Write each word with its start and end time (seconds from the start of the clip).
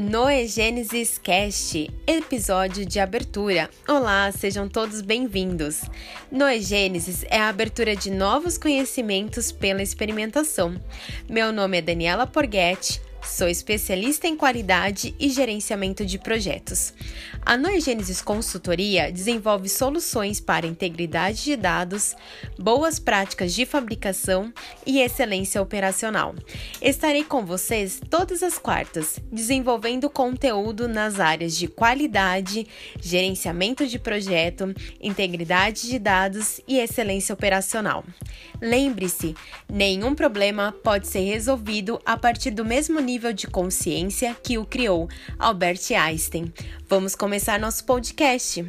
Noegênesis 0.00 1.18
Cast, 1.18 1.90
episódio 2.06 2.86
de 2.86 2.98
abertura. 2.98 3.68
Olá, 3.86 4.32
sejam 4.32 4.66
todos 4.66 5.02
bem-vindos. 5.02 5.82
Noegênesis 6.32 7.22
é 7.28 7.38
a 7.38 7.50
abertura 7.50 7.94
de 7.94 8.10
novos 8.10 8.56
conhecimentos 8.56 9.52
pela 9.52 9.82
experimentação. 9.82 10.80
Meu 11.28 11.52
nome 11.52 11.76
é 11.76 11.82
Daniela 11.82 12.26
Porghetti, 12.26 12.98
Sou 13.30 13.46
especialista 13.46 14.26
em 14.26 14.36
qualidade 14.36 15.14
e 15.18 15.28
gerenciamento 15.30 16.04
de 16.04 16.18
projetos. 16.18 16.92
A 17.46 17.56
Noigênesis 17.56 18.20
Consultoria 18.20 19.10
desenvolve 19.10 19.68
soluções 19.68 20.40
para 20.40 20.66
integridade 20.66 21.44
de 21.44 21.56
dados, 21.56 22.16
boas 22.58 22.98
práticas 22.98 23.54
de 23.54 23.64
fabricação 23.64 24.52
e 24.84 25.00
excelência 25.00 25.62
operacional. 25.62 26.34
Estarei 26.82 27.22
com 27.22 27.46
vocês 27.46 28.00
todas 28.10 28.42
as 28.42 28.58
quartas, 28.58 29.20
desenvolvendo 29.30 30.10
conteúdo 30.10 30.88
nas 30.88 31.20
áreas 31.20 31.56
de 31.56 31.68
qualidade, 31.68 32.66
gerenciamento 33.00 33.86
de 33.86 33.98
projeto, 33.98 34.74
integridade 35.00 35.88
de 35.88 36.00
dados 36.00 36.60
e 36.66 36.78
excelência 36.78 37.32
operacional. 37.32 38.04
Lembre-se, 38.60 39.36
nenhum 39.72 40.16
problema 40.16 40.74
pode 40.82 41.06
ser 41.06 41.20
resolvido 41.20 42.00
a 42.04 42.16
partir 42.16 42.50
do 42.50 42.64
mesmo 42.64 42.98
nível 42.98 43.19
nível 43.20 43.32
de 43.34 43.46
consciência 43.46 44.34
que 44.42 44.56
o 44.56 44.64
criou, 44.64 45.06
Albert 45.38 45.92
Einstein. 45.94 46.50
Vamos 46.88 47.14
começar 47.14 47.60
nosso 47.60 47.84
podcast. 47.84 48.64